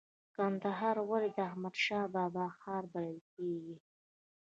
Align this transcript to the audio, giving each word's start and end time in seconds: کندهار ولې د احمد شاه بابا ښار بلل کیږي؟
کندهار 0.35 0.97
ولې 1.09 1.29
د 1.33 1.37
احمد 1.49 1.75
شاه 1.85 2.05
بابا 2.15 2.45
ښار 2.59 2.83
بلل 2.91 3.17
کیږي؟ 3.33 3.75